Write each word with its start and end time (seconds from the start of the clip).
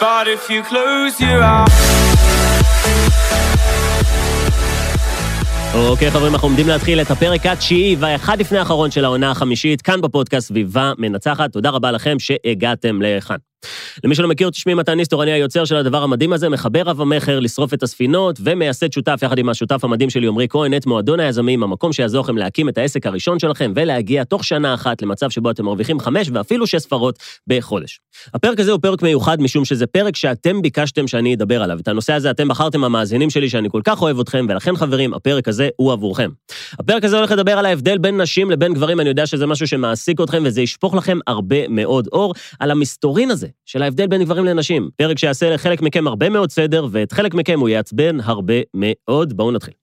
But 0.00 0.28
if 0.28 0.50
you 0.50 0.62
close 0.62 1.20
your 1.20 1.42
eyes 1.42 1.96
אוקיי, 5.74 6.10
חברים, 6.10 6.32
אנחנו 6.32 6.48
עומדים 6.48 6.68
להתחיל 6.68 7.00
את 7.00 7.10
הפרק 7.10 7.46
התשיעי 7.46 7.96
והאחד 7.98 8.40
לפני 8.40 8.58
האחרון 8.58 8.90
של 8.90 9.04
העונה 9.04 9.30
החמישית, 9.30 9.82
כאן 9.82 10.00
בפודקאסט 10.00 10.48
סביבה 10.48 10.92
מנצחת. 10.98 11.52
תודה 11.52 11.70
רבה 11.70 11.90
לכם 11.90 12.18
שהגעתם 12.18 13.02
לכאן. 13.02 13.36
למי 14.04 14.14
שלא 14.14 14.28
מכיר 14.28 14.50
שמי 14.52 14.74
מתן 14.74 14.94
ניסטור, 14.94 15.22
אני 15.22 15.32
היוצר 15.32 15.64
של 15.64 15.76
הדבר 15.76 16.02
המדהים 16.02 16.32
הזה, 16.32 16.48
מחבר 16.48 16.82
רב 16.86 17.00
המכר, 17.00 17.40
לשרוף 17.40 17.74
את 17.74 17.82
הספינות, 17.82 18.38
ומייסד 18.40 18.92
שותף 18.92 19.20
יחד 19.22 19.38
עם 19.38 19.48
השותף 19.48 19.84
המדהים 19.84 20.10
שלי, 20.10 20.26
עמרי 20.26 20.46
כהן, 20.50 20.76
את 20.76 20.86
מועדון 20.86 21.20
היזמים, 21.20 21.62
המקום 21.62 21.92
שיעזור 21.92 22.24
לכם 22.24 22.36
להקים 22.36 22.68
את 22.68 22.78
העסק 22.78 23.06
הראשון 23.06 23.38
שלכם, 23.38 23.72
ולהגיע 23.76 24.24
תוך 24.24 24.44
שנה 24.44 24.74
אחת 24.74 25.02
למצב 25.02 25.30
שבו 25.30 25.50
אתם 25.50 25.64
מרוויחים 25.64 26.00
חמש 26.00 26.30
ואפילו 26.32 26.66
שש 26.66 26.76
ספרות 26.76 27.18
בחודש. 27.46 28.00
הפרק 28.34 28.60
הזה 28.60 28.72
הוא 28.72 28.80
פרק 28.82 29.02
מיוחד, 29.02 29.40
משום 29.40 29.64
שזה 29.64 29.86
פרק 29.86 30.16
שאתם 30.16 30.62
ביקשתם 30.62 31.06
שאני 31.06 31.34
אדבר 31.34 31.62
עליו. 31.62 31.78
את 31.78 31.88
הנושא 31.88 32.12
הזה 32.12 32.30
אתם 32.30 32.48
בחרתם, 32.48 32.84
המאזינים 32.84 33.30
שלי, 33.30 33.50
שאני 33.50 33.70
כל 33.70 33.80
כך 33.84 34.02
אוהב 34.02 34.20
אתכם, 34.20 34.46
ולכן, 34.48 34.76
חברים, 34.76 35.14
הפרק 35.14 35.48
הזה 35.48 35.68
הוא 35.76 35.92
עבורכם. 35.92 36.30
הפרק 36.78 37.04
הזה 37.04 37.16
הולך 37.16 37.30
לדבר 37.30 37.58
על 37.58 37.66
ההבדל 37.66 37.98
בין 37.98 38.20
נשים 38.20 38.50
לבין 38.50 38.74
גברים, 38.74 39.00
אני 39.00 39.08
יודע 39.08 39.26
שזה 39.26 39.46
משהו 39.46 39.66
שמעסיק 39.66 40.20
אתכם, 40.20 40.42
וזה 40.46 40.62
ישפוך 40.62 40.94
לכם 40.94 41.18
הרבה 41.26 41.68
מאוד 41.68 42.08
אור 42.12 42.34
על 42.60 42.70
המסתורין 42.70 43.30
הזה, 43.30 43.46
של 43.64 43.82
ההבדל 43.82 44.06
בין 44.06 44.24
גברים 44.24 44.44
לנשים. 44.44 44.88
פרק 44.96 45.18
שיעשה 45.18 45.50
לחלק 45.54 45.82
מכם 45.82 46.06
הרבה 46.06 46.28
מאוד 46.28 46.50
סדר, 46.50 46.86
ואת 46.90 47.12
חלק 47.12 47.34
מכם 47.34 47.60
הוא 47.60 47.68
יעצבן 47.68 48.20
הרבה 48.20 48.54
מאוד. 48.74 49.32
בואו 49.32 49.50
נתחיל. 49.50 49.74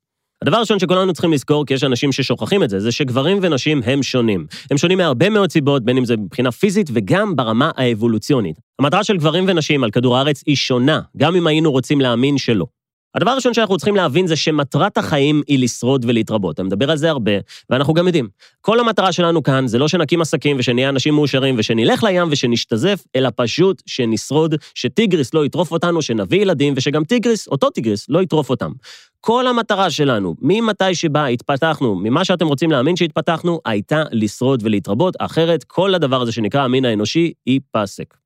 הדבר 0.41 0.57
הראשון 0.57 0.79
שכולנו 0.79 1.13
צריכים 1.13 1.33
לזכור, 1.33 1.65
כי 1.65 1.73
יש 1.73 1.83
אנשים 1.83 2.11
ששוכחים 2.11 2.63
את 2.63 2.69
זה, 2.69 2.79
זה 2.79 2.91
שגברים 2.91 3.39
ונשים 3.41 3.81
הם 3.85 4.03
שונים. 4.03 4.45
הם 4.71 4.77
שונים 4.77 4.97
מהרבה 4.97 5.29
מאוד 5.29 5.51
סיבות, 5.51 5.85
בין 5.85 5.97
אם 5.97 6.05
זה 6.05 6.17
מבחינה 6.17 6.51
פיזית 6.51 6.89
וגם 6.93 7.35
ברמה 7.35 7.71
האבולוציונית. 7.75 8.55
המטרה 8.79 9.03
של 9.03 9.17
גברים 9.17 9.45
ונשים 9.47 9.83
על 9.83 9.91
כדור 9.91 10.17
הארץ 10.17 10.43
היא 10.45 10.55
שונה, 10.55 11.01
גם 11.17 11.35
אם 11.35 11.47
היינו 11.47 11.71
רוצים 11.71 12.01
להאמין 12.01 12.37
שלא. 12.37 12.65
הדבר 13.15 13.31
הראשון 13.31 13.53
שאנחנו 13.53 13.77
צריכים 13.77 13.95
להבין 13.95 14.27
זה 14.27 14.35
שמטרת 14.35 14.97
החיים 14.97 15.41
היא 15.47 15.59
לשרוד 15.59 16.05
ולהתרבות. 16.07 16.59
אני 16.59 16.67
מדבר 16.67 16.91
על 16.91 16.97
זה 16.97 17.09
הרבה, 17.09 17.31
ואנחנו 17.69 17.93
גם 17.93 18.07
יודעים. 18.07 18.27
כל 18.61 18.79
המטרה 18.79 19.11
שלנו 19.11 19.43
כאן 19.43 19.67
זה 19.67 19.77
לא 19.77 19.87
שנקים 19.87 20.21
עסקים 20.21 20.55
ושנהיה 20.59 20.89
אנשים 20.89 21.13
מאושרים 21.13 21.55
ושנלך 21.57 22.03
לים 22.03 22.27
ושנשתזף, 22.31 23.03
אלא 23.15 23.29
פשוט 23.35 23.81
שנשרוד, 23.85 24.55
שטיגריס 24.75 25.33
לא 25.33 25.45
יטרוף 25.45 25.71
אותנו, 25.71 26.01
שנביא 26.01 26.41
ילדים, 26.41 26.73
ושגם 26.77 27.03
טיגריס, 27.03 27.47
אותו 27.47 27.69
טיגריס, 27.69 28.09
לא 28.09 28.21
יטרוף 28.21 28.49
אותם. 28.49 28.71
כל 29.19 29.47
המטרה 29.47 29.89
שלנו, 29.89 30.35
ממתי 30.41 30.95
שבה 30.95 31.25
התפתחנו, 31.25 31.95
ממה 31.95 32.25
שאתם 32.25 32.47
רוצים 32.47 32.71
להאמין 32.71 32.95
שהתפתחנו, 32.95 33.59
הייתה 33.65 34.03
לשרוד 34.11 34.63
ולהתרבות, 34.63 35.15
אחרת 35.19 35.63
כל 35.63 35.95
הדבר 35.95 36.21
הזה 36.21 36.31
שנקרא 36.31 36.61
המין 36.61 36.85
האנושי 36.85 37.33
ייפסק. 37.47 38.22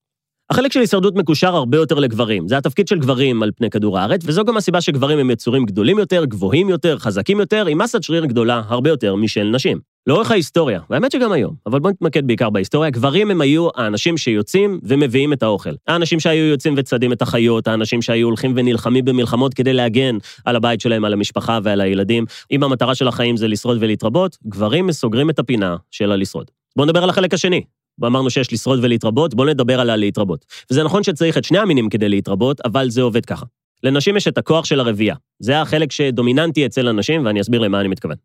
החלק 0.49 0.71
של 0.71 0.79
הישרדות 0.79 1.15
מקושר 1.15 1.55
הרבה 1.55 1.77
יותר 1.77 1.95
לגברים. 1.95 2.47
זה 2.47 2.57
התפקיד 2.57 2.87
של 2.87 2.99
גברים 2.99 3.43
על 3.43 3.51
פני 3.55 3.69
כדור 3.69 3.99
הארץ, 3.99 4.21
וזו 4.25 4.43
גם 4.43 4.57
הסיבה 4.57 4.81
שגברים 4.81 5.19
הם 5.19 5.31
יצורים 5.31 5.65
גדולים 5.65 5.99
יותר, 5.99 6.25
גבוהים 6.25 6.69
יותר, 6.69 6.97
חזקים 6.97 7.39
יותר, 7.39 7.65
עם 7.65 7.77
מסת 7.77 8.03
שריר 8.03 8.25
גדולה 8.25 8.61
הרבה 8.67 8.89
יותר 8.89 9.15
משל 9.15 9.43
נשים. 9.43 9.79
לאורך 10.07 10.31
ההיסטוריה, 10.31 10.81
והאמת 10.89 11.11
שגם 11.11 11.31
היום, 11.31 11.53
אבל 11.65 11.79
בואו 11.79 11.93
נתמקד 11.93 12.27
בעיקר 12.27 12.49
בהיסטוריה, 12.49 12.89
גברים 12.89 13.31
הם 13.31 13.41
היו 13.41 13.67
האנשים 13.75 14.17
שיוצאים 14.17 14.79
ומביאים 14.83 15.33
את 15.33 15.43
האוכל. 15.43 15.73
האנשים 15.87 16.19
שהיו 16.19 16.45
יוצאים 16.45 16.73
וצדים 16.77 17.13
את 17.13 17.21
החיות, 17.21 17.67
האנשים 17.67 18.01
שהיו 18.01 18.27
הולכים 18.27 18.53
ונלחמים 18.55 19.05
במלחמות 19.05 19.53
כדי 19.53 19.73
להגן 19.73 20.17
על 20.45 20.55
הבית 20.55 20.81
שלהם, 20.81 21.05
על 21.05 21.13
המשפחה 21.13 21.59
ועל 21.63 21.81
הילדים. 21.81 22.25
אם 22.51 22.63
המטרה 22.63 22.95
של 22.95 23.07
החיים 23.07 23.37
זה 23.37 23.47
לשרוד 23.47 23.77
ולהתרבות, 23.79 24.37
גברים 24.47 24.91
סוגרים 24.91 25.29
את 25.29 25.39
הפינה 25.39 25.75
של 25.91 26.11
הלשרוד. 26.11 26.51
בואו 26.75 26.85
נדבר 26.85 27.03
על 27.03 27.09
החלק 27.09 27.33
השני, 27.33 27.61
ואמרנו 27.99 28.29
שיש 28.29 28.53
לשרוד 28.53 28.79
ולהתרבות, 28.83 29.35
בואו 29.35 29.47
נדבר 29.47 29.79
על 29.79 29.89
הלהתרבות. 29.89 30.45
וזה 30.71 30.83
נכון 30.83 31.03
שצריך 31.03 31.37
את 31.37 31.43
שני 31.43 31.59
המינים 31.59 31.89
כדי 31.89 32.09
להתרבות, 32.09 32.61
אבל 32.65 32.89
זה 32.89 33.01
עובד 33.01 33.25
ככה. 33.25 33.45
לנשים 33.83 34.17
יש 34.17 34.27
את 34.27 34.37
הכוח 34.37 34.65
של 34.65 34.79
הרבייה. 34.79 35.15
זה 35.39 35.61
החלק 35.61 35.91
שדומיננטי 35.91 36.65
אצל 36.65 36.87
הנשים, 36.87 37.25
ואני 37.25 37.41
אסביר 37.41 37.59
למה 37.59 37.79
אני 37.79 37.87
מתכוון. 37.87 38.15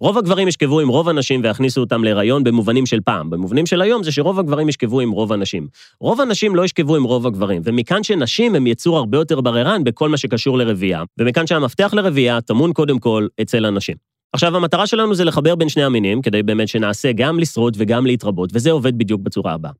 רוב 0.00 0.18
הגברים 0.18 0.48
ישכבו 0.48 0.80
עם 0.80 0.88
רוב 0.88 1.08
הנשים 1.08 1.40
ויכניסו 1.44 1.80
אותם 1.80 2.04
להיריון 2.04 2.44
במובנים 2.44 2.86
של 2.86 3.00
פעם. 3.00 3.30
במובנים 3.30 3.66
של 3.66 3.82
היום 3.82 4.02
זה 4.02 4.12
שרוב 4.12 4.38
הגברים 4.38 4.68
ישכבו 4.68 5.00
עם 5.00 5.10
רוב 5.10 5.32
הנשים. 5.32 5.68
רוב 6.00 6.20
הנשים 6.20 6.56
לא 6.56 6.64
ישכבו 6.64 6.96
עם 6.96 7.02
רוב 7.02 7.26
הגברים, 7.26 7.62
ומכאן 7.64 8.02
שנשים 8.02 8.54
הם 8.54 8.66
יצור 8.66 8.98
הרבה 8.98 9.18
יותר 9.18 9.40
בררן 9.40 9.84
בכל 9.84 10.08
מה 10.08 10.16
שקשור 10.16 10.58
לרבייה, 10.58 11.02
ומכאן 11.18 11.46
שהמפתח 11.46 11.94
לרבייה 11.94 12.40
טמון 12.40 12.72
קודם 12.72 12.98
כל 12.98 13.26
אצל 13.42 13.64
הנשים. 13.64 14.09
עכשיו, 14.32 14.56
המטרה 14.56 14.86
שלנו 14.86 15.14
זה 15.14 15.24
לחבר 15.24 15.54
בין 15.54 15.68
שני 15.68 15.82
המינים, 15.84 16.22
כדי 16.22 16.42
באמת 16.42 16.68
שנעשה 16.68 17.12
גם 17.12 17.38
לשרוד 17.38 17.76
וגם 17.78 18.06
להתרבות, 18.06 18.50
וזה 18.52 18.70
עובד 18.70 18.98
בדיוק 18.98 19.20
בצורה 19.20 19.52
הבאה. 19.52 19.70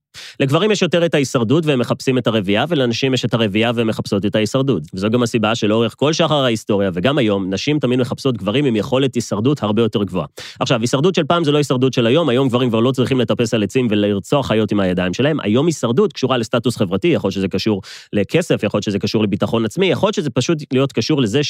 לגברים 0.40 0.70
יש 0.70 0.82
יותר 0.82 1.06
את 1.06 1.14
ההישרדות 1.14 1.66
והם 1.66 1.78
מחפשים 1.78 2.18
את 2.18 2.26
הרבייה, 2.26 2.64
ולנשים 2.68 3.14
יש 3.14 3.24
את 3.24 3.34
הרבייה 3.34 3.70
והם 3.74 3.86
מחפשות 3.86 4.26
את 4.26 4.36
ההישרדות. 4.36 4.82
וזו 4.94 5.10
גם 5.10 5.22
הסיבה 5.22 5.54
שלאורך 5.54 5.94
כל 5.96 6.12
שחר 6.12 6.44
ההיסטוריה, 6.44 6.90
וגם 6.94 7.18
היום, 7.18 7.54
נשים 7.54 7.78
תמיד 7.78 8.00
מחפשות 8.00 8.36
גברים 8.36 8.64
עם 8.64 8.76
יכולת 8.76 9.14
הישרדות 9.14 9.62
הרבה 9.62 9.82
יותר 9.82 10.04
גבוהה. 10.04 10.26
עכשיו, 10.60 10.80
הישרדות 10.80 11.14
של 11.14 11.24
פעם 11.24 11.44
זה 11.44 11.52
לא 11.52 11.58
הישרדות 11.58 11.92
של 11.92 12.06
היום, 12.06 12.28
היום 12.28 12.48
גברים 12.48 12.68
כבר 12.68 12.80
לא 12.80 12.92
צריכים 12.92 13.20
לטפס 13.20 13.54
על 13.54 13.62
עצים 13.62 13.86
ולרצוח 13.90 14.46
חיות 14.46 14.72
עם 14.72 14.80
הידיים 14.80 15.14
שלהם. 15.14 15.38
היום 15.42 15.66
הישרדות 15.66 16.12
קשורה 16.12 16.38
לסטטוס 16.38 16.76
חברתי, 16.76 17.08
יכול 17.08 17.30
שזה 17.30 17.48
קשור 17.48 17.82
לכסף, 18.12 18.62
יכול 18.62 18.82
שזה 18.82 18.98
קשור 18.98 19.22
לביטחון 19.22 19.64
עצמי, 19.64 19.86
יכול 19.86 20.12
שזה 20.12 20.30
פשוט 20.30 20.58
להיות 20.72 20.92
קשור 20.92 21.20
לזה 21.20 21.42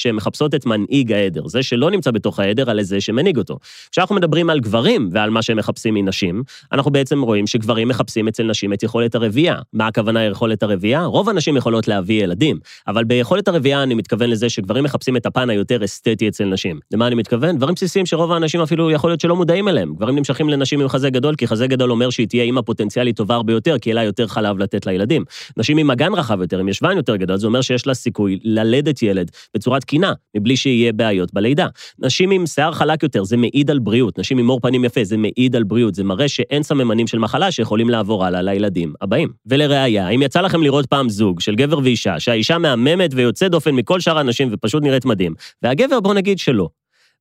זה 2.90 3.00
שמנהיג 3.00 3.38
אותו. 3.38 3.58
כשאנחנו 3.90 4.14
מדברים 4.14 4.50
על 4.50 4.60
גברים 4.60 5.08
ועל 5.12 5.30
מה 5.30 5.42
שהם 5.42 5.56
מחפשים 5.56 5.94
מנשים, 5.94 6.42
אנחנו 6.72 6.90
בעצם 6.90 7.22
רואים 7.22 7.46
שגברים 7.46 7.88
מחפשים 7.88 8.28
אצל 8.28 8.42
נשים 8.42 8.72
את 8.72 8.82
יכולת 8.82 9.14
הרבייה. 9.14 9.56
מה 9.72 9.86
הכוונה 9.86 10.24
יכולת 10.24 10.62
הרבייה? 10.62 11.04
רוב 11.04 11.28
הנשים 11.28 11.56
יכולות 11.56 11.88
להביא 11.88 12.24
ילדים, 12.24 12.58
אבל 12.88 13.04
ביכולת 13.04 13.48
הרבייה 13.48 13.82
אני 13.82 13.94
מתכוון 13.94 14.30
לזה 14.30 14.48
שגברים 14.48 14.84
מחפשים 14.84 15.16
את 15.16 15.26
הפן 15.26 15.50
היותר 15.50 15.84
אסתטי 15.84 16.28
אצל 16.28 16.44
נשים. 16.44 16.80
למה 16.92 17.06
אני 17.06 17.14
מתכוון? 17.14 17.56
דברים 17.56 17.74
בסיסיים 17.74 18.06
שרוב 18.06 18.32
האנשים 18.32 18.60
אפילו 18.60 18.90
יכול 18.90 19.10
להיות 19.10 19.20
שלא 19.20 19.36
מודעים 19.36 19.68
אליהם. 19.68 19.94
גברים 19.94 20.16
נמשכים 20.16 20.48
לנשים 20.48 20.80
עם 20.80 20.88
חזה 20.88 21.10
גדול, 21.10 21.34
כי 21.34 21.46
חזה 21.46 21.66
גדול 21.66 21.90
אומר 21.90 22.10
שהיא 22.10 22.26
תהיה 22.28 22.44
אימא 22.44 22.60
פוטנציאלית 22.60 23.16
טובה 23.16 23.34
הרבה 23.34 23.52
יותר, 23.52 23.78
כי 23.78 23.88
יהיה 23.88 23.94
לה 23.94 24.04
יותר 24.04 24.26
חלב 24.26 24.58
לתת 24.58 24.86
לילדים. 24.86 25.24
נשים 25.56 25.78
עם 25.78 25.90
אגן 25.90 26.14
רחב 26.14 26.40
יותר, 26.40 26.58
עם 26.58 26.68
ישבן 26.68 26.96
יותר 26.96 27.16
גדול, 27.16 27.36
זה 27.36 27.46
אומר 27.46 27.60
שיש 27.60 27.86
לה 27.86 27.94
סיכוי 27.94 28.38
ללדת 28.44 29.02
ילד 29.02 29.30
בצורה 29.54 29.80
תקינה, 29.80 30.12
מבלי 30.36 30.56
שיהיה 30.56 30.92
בעיות 30.92 31.34
בלידה. 31.34 31.66
נשים 31.98 32.30
עם 32.30 32.46
שיער 32.46 32.72
חלק 32.80 33.02
יותר, 33.02 33.24
זה 33.24 33.36
מעיד 33.36 33.70
על 33.70 33.78
בריאות. 33.78 34.18
נשים 34.18 34.38
עם 34.38 34.48
עור 34.48 34.60
פנים 34.60 34.84
יפה, 34.84 35.04
זה 35.04 35.16
מעיד 35.16 35.56
על 35.56 35.64
בריאות. 35.64 35.94
זה 35.94 36.04
מראה 36.04 36.28
שאין 36.28 36.62
סממנים 36.62 37.06
של 37.06 37.18
מחלה 37.18 37.52
שיכולים 37.52 37.90
לעבור 37.90 38.24
הלאה 38.24 38.42
לילדים 38.42 38.92
הבאים. 39.00 39.28
ולראיה, 39.46 40.08
אם 40.08 40.22
יצא 40.22 40.40
לכם 40.40 40.62
לראות 40.62 40.86
פעם 40.86 41.08
זוג 41.08 41.40
של 41.40 41.54
גבר 41.54 41.78
ואישה, 41.78 42.20
שהאישה 42.20 42.58
מהממת 42.58 43.10
ויוצא 43.14 43.48
דופן 43.48 43.74
מכל 43.74 44.00
שאר 44.00 44.18
האנשים 44.18 44.48
ופשוט 44.52 44.82
נראית 44.82 45.04
מדהים, 45.04 45.34
והגבר 45.62 46.00
בוא 46.00 46.14
נגיד 46.14 46.38
שלא. 46.38 46.68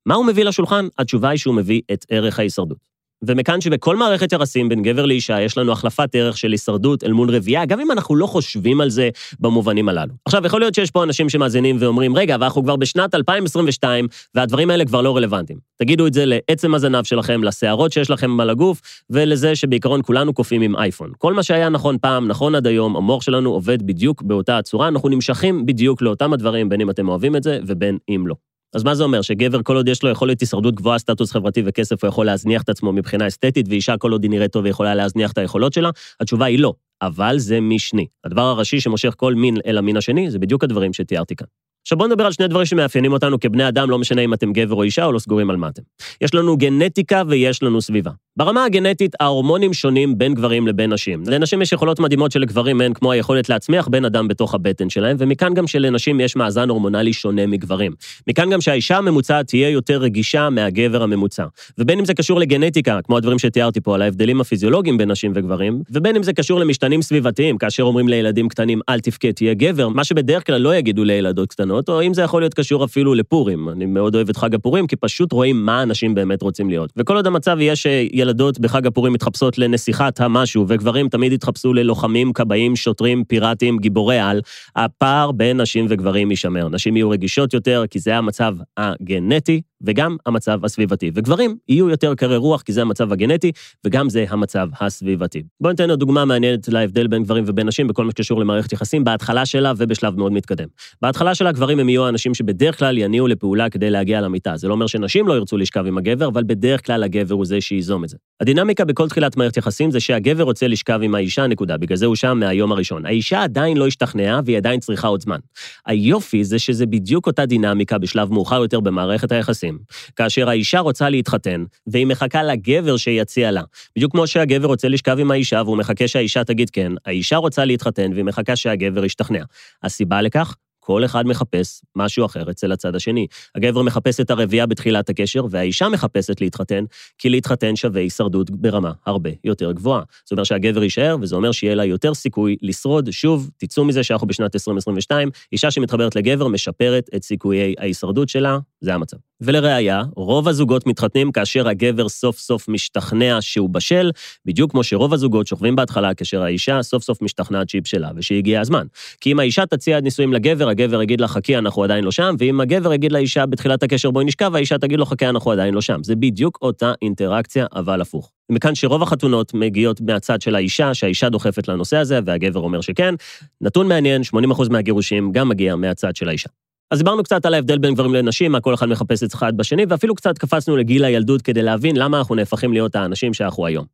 מה 0.06 0.14
הוא 0.14 0.26
מביא 0.26 0.44
לשולחן? 0.44 0.86
התשובה 0.98 1.28
היא 1.28 1.38
שהוא 1.38 1.54
מביא 1.54 1.80
את 1.92 2.06
ערך 2.10 2.38
ההישרדות. 2.38 2.89
ומכאן 3.24 3.60
שבכל 3.60 3.96
מערכת 3.96 4.32
יחסים 4.32 4.68
בין 4.68 4.82
גבר 4.82 5.06
לאישה 5.06 5.40
יש 5.40 5.58
לנו 5.58 5.72
החלפת 5.72 6.08
ערך 6.14 6.38
של 6.38 6.50
הישרדות 6.50 7.04
אל 7.04 7.12
מול 7.12 7.30
רבייה, 7.36 7.66
גם 7.66 7.80
אם 7.80 7.90
אנחנו 7.90 8.16
לא 8.16 8.26
חושבים 8.26 8.80
על 8.80 8.90
זה 8.90 9.08
במובנים 9.40 9.88
הללו. 9.88 10.12
עכשיו, 10.24 10.46
יכול 10.46 10.60
להיות 10.60 10.74
שיש 10.74 10.90
פה 10.90 11.02
אנשים 11.02 11.28
שמאזינים 11.28 11.76
ואומרים, 11.80 12.16
רגע, 12.16 12.34
אבל 12.34 12.44
אנחנו 12.44 12.62
כבר 12.62 12.76
בשנת 12.76 13.14
2022, 13.14 14.08
והדברים 14.34 14.70
האלה 14.70 14.84
כבר 14.84 15.02
לא 15.02 15.16
רלוונטיים. 15.16 15.58
תגידו 15.78 16.06
את 16.06 16.14
זה 16.14 16.24
לעצם 16.26 16.74
הזנב 16.74 17.04
שלכם, 17.04 17.44
לשערות 17.44 17.92
שיש 17.92 18.10
לכם 18.10 18.40
על 18.40 18.50
הגוף, 18.50 18.80
ולזה 19.10 19.56
שבעיקרון 19.56 20.00
כולנו 20.04 20.32
קופאים 20.32 20.62
עם 20.62 20.76
אייפון. 20.76 21.12
כל 21.18 21.34
מה 21.34 21.42
שהיה 21.42 21.68
נכון 21.68 21.98
פעם, 21.98 22.28
נכון 22.28 22.54
עד 22.54 22.66
היום, 22.66 22.96
המוח 22.96 23.22
שלנו 23.22 23.50
עובד 23.50 23.86
בדיוק 23.86 24.22
באותה 24.22 24.58
הצורה, 24.58 24.88
אנחנו 24.88 25.08
נמשכים 25.08 25.66
בדיוק 25.66 26.02
לאותם 26.02 26.32
הדברים, 26.32 26.68
בין 26.68 26.80
אם 26.80 26.90
אתם 26.90 27.08
אוהבים 27.08 27.36
את 27.36 27.42
זה 27.42 27.58
ובין 27.66 27.98
אם 28.08 28.24
לא. 28.26 28.49
אז 28.74 28.84
מה 28.84 28.94
זה 28.94 29.04
אומר? 29.04 29.22
שגבר, 29.22 29.62
כל 29.62 29.76
עוד 29.76 29.88
יש 29.88 30.02
לו 30.02 30.10
יכולת 30.10 30.40
הישרדות 30.40 30.74
גבוהה, 30.74 30.98
סטטוס 30.98 31.32
חברתי 31.32 31.62
וכסף, 31.66 32.04
הוא 32.04 32.08
יכול 32.08 32.26
להזניח 32.26 32.62
את 32.62 32.68
עצמו 32.68 32.92
מבחינה 32.92 33.26
אסתטית, 33.26 33.66
ואישה, 33.68 33.96
כל 33.96 34.12
עוד 34.12 34.22
היא 34.22 34.30
נראית 34.30 34.52
טוב, 34.52 34.64
ויכולה 34.64 34.94
להזניח 34.94 35.32
את 35.32 35.38
היכולות 35.38 35.72
שלה? 35.72 35.90
התשובה 36.20 36.46
היא 36.46 36.58
לא, 36.58 36.74
אבל 37.02 37.38
זה 37.38 37.60
משני. 37.60 38.06
הדבר 38.24 38.42
הראשי 38.42 38.80
שמושך 38.80 39.14
כל 39.16 39.34
מין 39.34 39.56
אל 39.66 39.78
המין 39.78 39.96
השני, 39.96 40.30
זה 40.30 40.38
בדיוק 40.38 40.64
הדברים 40.64 40.92
שתיארתי 40.92 41.36
כאן. 41.36 41.46
עכשיו 41.82 41.98
בואו 41.98 42.08
נדבר 42.08 42.26
על 42.26 42.32
שני 42.32 42.48
דברים 42.48 42.66
שמאפיינים 42.66 43.12
אותנו 43.12 43.40
כבני 43.40 43.68
אדם, 43.68 43.90
לא 43.90 43.98
משנה 43.98 44.22
אם 44.22 44.34
אתם 44.34 44.52
גבר 44.52 44.74
או 44.74 44.82
אישה 44.82 45.04
או 45.04 45.12
לא 45.12 45.18
סגורים 45.18 45.50
על 45.50 45.56
מה 45.56 45.68
אתם. 45.68 45.82
יש 46.20 46.34
לנו 46.34 46.56
גנטיקה 46.56 47.22
ויש 47.28 47.62
לנו 47.62 47.82
סביבה. 47.82 48.10
ברמה 48.36 48.64
הגנטית, 48.64 49.12
ההורמונים 49.20 49.72
שונים 49.72 50.18
בין 50.18 50.34
גברים 50.34 50.66
לבין 50.66 50.92
נשים. 50.92 51.22
לנשים 51.26 51.62
יש 51.62 51.72
יכולות 51.72 52.00
מדהימות 52.00 52.32
שלגברים 52.32 52.80
אין, 52.80 52.94
כמו 52.94 53.12
היכולת 53.12 53.48
להצמיח 53.48 53.88
בן 53.88 54.04
אדם 54.04 54.28
בתוך 54.28 54.54
הבטן 54.54 54.90
שלהם, 54.90 55.16
ומכאן 55.20 55.54
גם 55.54 55.66
שלנשים 55.66 56.20
יש 56.20 56.36
מאזן 56.36 56.68
הורמונלי 56.68 57.12
שונה 57.12 57.46
מגברים. 57.46 57.92
מכאן 58.28 58.50
גם 58.50 58.60
שהאישה 58.60 58.96
הממוצעת 58.96 59.46
תהיה 59.46 59.68
יותר 59.68 59.98
רגישה 59.98 60.50
מהגבר 60.50 61.02
הממוצע. 61.02 61.44
ובין 61.78 61.98
אם 61.98 62.04
זה 62.04 62.14
קשור 62.14 62.40
לגנטיקה, 62.40 62.98
כמו 63.04 63.16
הדברים 63.16 63.38
שתיארתי 63.38 63.80
פה 63.80 63.94
על 63.94 64.02
ההבדלים 64.02 64.40
הפיזיולוגיים 64.40 64.98
בין 64.98 65.10
נשים 65.10 65.32
וגברים, 65.34 65.82
ובין 65.90 66.16
אם 66.16 66.22
זה 66.22 66.32
קשור 66.32 66.60
למשתנים 66.60 67.02
סביבתיים, 67.02 67.58
כאשר 67.58 67.82
אומרים 67.82 68.08
לילדים 68.08 68.48
קטנים, 68.48 68.80
אל 68.88 69.00
תבכה, 69.00 69.32
תהיה 69.32 69.54
גבר, 69.54 69.88
מה 69.88 70.04
שבדרך 70.04 70.46
כלל 70.46 70.60
לא 70.60 70.76
יגידו 70.76 71.04
לילדות 71.04 71.50
קטנות, 71.50 71.69
או 71.70 72.02
אם 72.02 72.14
זה 72.14 72.22
יכול 72.22 72.42
להיות 72.42 72.54
קשור 72.54 72.84
אפילו 72.84 73.14
לפורים. 73.14 73.68
אני 73.68 73.86
מאוד 73.86 74.14
אוהב 74.14 74.28
את 74.28 74.36
חג 74.36 74.54
הפורים, 74.54 74.86
כי 74.86 74.96
פשוט 74.96 75.32
רואים 75.32 75.66
מה 75.66 75.82
אנשים 75.82 76.14
באמת 76.14 76.42
רוצים 76.42 76.70
להיות. 76.70 76.92
וכל 76.96 77.16
עוד 77.16 77.26
המצב 77.26 77.56
יהיה 77.60 77.74
ילדות 78.12 78.60
בחג 78.60 78.86
הפורים 78.86 79.12
מתחפשות 79.12 79.58
לנסיכת 79.58 80.20
המשהו, 80.20 80.64
וגברים 80.68 81.08
תמיד 81.08 81.32
התחפשו 81.32 81.72
ללוחמים, 81.72 82.32
כבאים, 82.32 82.76
שוטרים, 82.76 83.24
פיראטים, 83.24 83.78
גיבורי 83.78 84.18
על, 84.18 84.40
הפער 84.76 85.32
בין 85.32 85.60
נשים 85.60 85.86
וגברים 85.88 86.30
יישמר. 86.30 86.68
נשים 86.68 86.96
יהיו 86.96 87.10
רגישות 87.10 87.54
יותר, 87.54 87.84
כי 87.90 87.98
זה 87.98 88.16
המצב 88.16 88.54
הגנטי, 88.76 89.60
וגם 89.82 90.16
המצב 90.26 90.64
הסביבתי. 90.64 91.10
וגברים 91.14 91.56
יהיו 91.68 91.88
יותר 91.88 92.14
קרי 92.14 92.36
רוח, 92.36 92.62
כי 92.62 92.72
זה 92.72 92.82
המצב 92.82 93.12
הגנטי, 93.12 93.52
וגם 93.86 94.08
זה 94.08 94.24
המצב 94.28 94.68
הסביבתי. 94.80 95.42
בואו 95.60 95.72
ניתן 95.72 95.90
עוד 95.90 95.98
דוגמה 95.98 96.24
מעניינת 96.24 96.68
להבדל 96.68 97.06
בין 97.06 97.22
גברים 97.22 97.44
ובין 97.46 97.66
נשים 97.66 97.86
בכל 97.88 98.04
מה 98.04 98.10
שקשור 98.10 98.40
למערכת 98.40 98.72
יחסים, 98.72 99.04
בהתחלה 99.04 99.46
שלה 99.46 99.72
ובשלב 99.76 100.18
מאוד 100.18 100.32
מתקדם. 100.32 100.68
בהתחלה 101.02 101.34
שלה 101.34 101.52
גברים 101.60 101.78
הם 101.78 101.88
יהיו 101.88 102.06
האנשים 102.06 102.34
שבדרך 102.34 102.78
כלל 102.78 102.98
יניעו 102.98 103.26
לפעולה 103.26 103.70
כדי 103.70 103.90
להגיע 103.90 104.20
למיטה. 104.20 104.56
זה 104.56 104.68
לא 104.68 104.72
אומר 104.72 104.86
שנשים 104.86 105.28
לא 105.28 105.34
ירצו 105.34 105.56
לשכב 105.56 105.86
עם 105.86 105.98
הגבר, 105.98 106.28
אבל 106.28 106.42
בדרך 106.46 106.86
כלל 106.86 107.02
הגבר 107.02 107.34
הוא 107.34 107.44
זה 107.44 107.60
שייזום 107.60 108.04
את 108.04 108.08
זה. 108.08 108.16
הדינמיקה 108.40 108.84
בכל 108.84 109.08
תחילת 109.08 109.36
מערכת 109.36 109.56
יחסים 109.56 109.90
זה 109.90 110.00
שהגבר 110.00 110.42
רוצה 110.42 110.68
לשכב 110.68 111.00
עם 111.02 111.14
האישה, 111.14 111.46
נקודה. 111.46 111.76
בגלל 111.76 111.96
זה 111.96 112.06
הוא 112.06 112.16
שם 112.16 112.38
מהיום 112.40 112.72
הראשון. 112.72 113.06
האישה 113.06 113.42
עדיין 113.42 113.76
לא 113.76 113.86
השתכנעה 113.86 114.40
והיא 114.44 114.56
עדיין 114.56 114.80
צריכה 114.80 115.08
עוד 115.08 115.20
זמן. 115.20 115.38
היופי 115.86 116.44
זה 116.44 116.58
שזה 116.58 116.86
בדיוק 116.86 117.26
אותה 117.26 117.46
דינמיקה 117.46 117.98
בשלב 117.98 118.32
מאוחר 118.32 118.62
יותר 118.62 118.80
במערכת 118.80 119.32
היחסים. 119.32 119.78
כאשר 120.16 120.48
האישה 120.48 120.78
רוצה 120.78 121.08
להתחתן, 121.08 121.64
והיא 121.86 122.06
מחכה 122.06 122.42
לגבר 122.42 122.96
שיציע 122.96 123.50
לה. 123.50 123.62
בדיוק 123.96 124.12
כמו 124.12 124.26
שהגבר 124.26 124.66
רוצה 124.66 124.88
לשכב 124.88 125.16
עם 125.18 125.30
האישה 125.30 125.62
והוא 125.64 125.76
מחכה 125.76 126.08
שהאישה 126.08 126.44
תגיד 126.44 126.70
כן, 126.70 126.92
האישה 127.06 127.36
רוצה 127.36 127.64
להתחתן 127.64 128.12
והיא 128.12 128.24
מחכה 128.24 128.56
שהגבר 128.56 129.04
ישתכנע. 129.04 129.42
הסיבה 129.82 130.22
לכך? 130.22 130.54
כל 130.90 131.04
אחד 131.04 131.26
מחפש 131.26 131.82
משהו 131.96 132.26
אחר 132.26 132.50
אצל 132.50 132.72
הצד 132.72 132.94
השני. 132.94 133.26
הגבר 133.54 133.82
מחפש 133.82 134.20
את 134.20 134.30
הרבייה 134.30 134.66
בתחילת 134.66 135.08
הקשר, 135.08 135.44
והאישה 135.50 135.88
מחפשת 135.88 136.40
להתחתן, 136.40 136.84
כי 137.18 137.28
להתחתן 137.28 137.76
שווה 137.76 138.00
הישרדות 138.00 138.50
ברמה 138.50 138.92
הרבה 139.06 139.30
יותר 139.44 139.72
גבוהה. 139.72 140.02
זאת 140.24 140.32
אומרת 140.32 140.46
שהגבר 140.46 140.82
יישאר, 140.82 141.16
וזה 141.20 141.36
אומר 141.36 141.52
שיהיה 141.52 141.74
לה 141.74 141.84
יותר 141.84 142.14
סיכוי 142.14 142.56
לשרוד. 142.62 143.10
שוב, 143.10 143.50
תצאו 143.56 143.84
מזה 143.84 144.02
שאנחנו 144.02 144.26
בשנת 144.26 144.54
2022, 144.54 145.30
אישה 145.52 145.70
שמתחברת 145.70 146.16
לגבר 146.16 146.48
משפרת 146.48 147.10
את 147.16 147.22
סיכויי 147.22 147.74
ההישרדות 147.78 148.28
שלה, 148.28 148.58
זה 148.80 148.94
המצב. 148.94 149.29
ולראיה, 149.40 150.02
רוב 150.16 150.48
הזוגות 150.48 150.86
מתחתנים 150.86 151.32
כאשר 151.32 151.68
הגבר 151.68 152.08
סוף 152.08 152.38
סוף 152.38 152.68
משתכנע 152.68 153.38
שהוא 153.40 153.70
בשל, 153.70 154.10
בדיוק 154.46 154.70
כמו 154.70 154.84
שרוב 154.84 155.14
הזוגות 155.14 155.46
שוכבים 155.46 155.76
בהתחלה 155.76 156.14
כאשר 156.14 156.42
האישה 156.42 156.82
סוף 156.82 157.02
סוף 157.02 157.22
משתכנעת 157.22 157.68
שהיא 157.68 157.82
בשלה 157.82 158.10
ושהגיע 158.16 158.60
הזמן. 158.60 158.86
כי 159.20 159.32
אם 159.32 159.38
האישה 159.38 159.66
תציע 159.66 159.98
את 159.98 160.02
נישואים 160.02 160.32
לגבר, 160.32 160.68
הגבר 160.68 161.02
יגיד 161.02 161.20
לה 161.20 161.28
חכי, 161.28 161.58
אנחנו 161.58 161.84
עדיין 161.84 162.04
לא 162.04 162.10
שם, 162.10 162.34
ואם 162.38 162.60
הגבר 162.60 162.92
יגיד 162.92 163.12
לאישה 163.12 163.46
בתחילת 163.46 163.82
הקשר 163.82 164.10
בואי 164.10 164.24
נשכב, 164.24 164.54
האישה 164.54 164.78
תגיד 164.78 164.98
לו 164.98 165.06
חכי, 165.06 165.26
אנחנו 165.26 165.50
עדיין 165.50 165.74
לא 165.74 165.80
שם. 165.80 166.02
זה 166.02 166.16
בדיוק 166.16 166.58
אותה 166.62 166.92
אינטראקציה, 167.02 167.66
אבל 167.74 168.00
הפוך. 168.00 168.32
מכאן 168.50 168.74
שרוב 168.74 169.02
החתונות 169.02 169.54
מגיעות 169.54 170.00
מהצד 170.00 170.42
של 170.42 170.54
האישה, 170.54 170.94
שהאישה 170.94 171.28
דוחפת 171.28 171.68
לנושא 171.68 171.96
הזה, 171.96 172.20
והגבר 172.24 172.60
אומר 172.60 172.80
שכן. 172.80 173.14
נתון 173.60 173.88
מעניין, 173.88 174.22
80% 174.52 174.70
מהגירושים 174.70 175.32
גם 175.32 175.48
מגיע 175.48 175.76
מהצד 175.76 176.16
של 176.16 176.28
האישה. 176.28 176.48
אז 176.90 176.98
דיברנו 176.98 177.22
קצת 177.22 177.46
על 177.46 177.54
ההבדל 177.54 177.78
בין 177.78 177.94
גברים 177.94 178.14
לנשים, 178.14 178.52
מה 178.52 178.60
כל 178.60 178.74
אחד 178.74 178.86
מחפש 178.86 179.22
את 179.22 179.34
אחד 179.34 179.56
בשני, 179.56 179.84
ואפילו 179.88 180.14
קצת 180.14 180.38
קפצנו 180.38 180.76
לגיל 180.76 181.04
הילדות 181.04 181.42
כדי 181.42 181.62
להבין 181.62 181.96
למה 181.96 182.18
אנחנו 182.18 182.34
נהפכים 182.34 182.72
להיות 182.72 182.96
האנשים 182.96 183.34
שאנחנו 183.34 183.66
היום. 183.66 183.86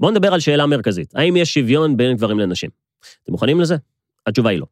בואו 0.00 0.10
נדבר 0.10 0.34
על 0.34 0.40
שאלה 0.40 0.66
מרכזית, 0.66 1.12
האם 1.14 1.36
יש 1.36 1.54
שוויון 1.54 1.96
בין 1.96 2.16
גברים 2.16 2.38
לנשים? 2.38 2.70
אתם 3.24 3.32
מוכנים 3.32 3.60
לזה? 3.60 3.76
התשובה 4.26 4.50
היא 4.50 4.58
לא. 4.60 4.66